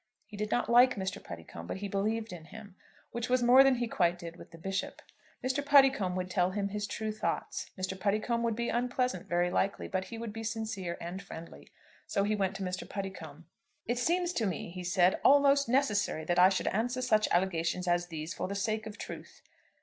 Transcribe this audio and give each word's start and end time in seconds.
He 0.25 0.35
did 0.35 0.49
not 0.49 0.67
like 0.67 0.95
Mr. 0.95 1.23
Puddicombe, 1.23 1.67
but 1.67 1.77
he 1.77 1.87
believed 1.87 2.33
in 2.33 2.45
him, 2.45 2.73
which 3.11 3.29
was 3.29 3.43
more 3.43 3.63
than 3.63 3.75
he 3.75 3.87
quite 3.87 4.17
did 4.17 4.35
with 4.35 4.49
the 4.49 4.57
Bishop. 4.57 4.99
Mr. 5.43 5.63
Puddicombe 5.63 6.15
would 6.15 6.27
tell 6.31 6.49
him 6.49 6.69
his 6.69 6.87
true 6.87 7.11
thoughts. 7.11 7.69
Mr. 7.79 7.95
Puddicombe 7.95 8.41
would 8.41 8.55
be 8.55 8.67
unpleasant 8.69 9.27
very 9.27 9.51
likely; 9.51 9.87
but 9.87 10.05
he 10.05 10.17
would 10.17 10.33
be 10.33 10.43
sincere 10.43 10.97
and 10.99 11.21
friendly. 11.21 11.69
So 12.07 12.23
he 12.23 12.35
went 12.35 12.55
to 12.55 12.63
Mr. 12.63 12.89
Puddicombe. 12.89 13.45
"It 13.85 13.99
seems 13.99 14.33
to 14.33 14.47
me," 14.47 14.71
he 14.71 14.83
said, 14.83 15.19
"almost 15.23 15.69
necessary 15.69 16.23
that 16.25 16.39
I 16.39 16.49
should 16.49 16.65
answer 16.69 17.03
such 17.03 17.27
allegations 17.29 17.87
as 17.87 18.07
these 18.07 18.33
for 18.33 18.47
the 18.47 18.55
sake 18.55 18.87
of 18.87 18.97
truth." 18.97 19.43